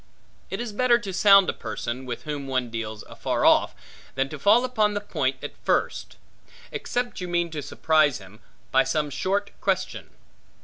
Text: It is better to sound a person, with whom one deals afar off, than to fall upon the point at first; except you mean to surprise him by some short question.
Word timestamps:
It 0.49 0.59
is 0.59 0.73
better 0.73 0.97
to 0.97 1.13
sound 1.13 1.47
a 1.47 1.53
person, 1.53 2.07
with 2.07 2.23
whom 2.23 2.47
one 2.47 2.71
deals 2.71 3.03
afar 3.07 3.45
off, 3.45 3.75
than 4.15 4.29
to 4.29 4.39
fall 4.39 4.65
upon 4.65 4.95
the 4.95 4.99
point 4.99 5.35
at 5.43 5.55
first; 5.63 6.17
except 6.71 7.21
you 7.21 7.27
mean 7.27 7.51
to 7.51 7.61
surprise 7.61 8.17
him 8.17 8.39
by 8.71 8.83
some 8.83 9.11
short 9.11 9.51
question. 9.61 10.09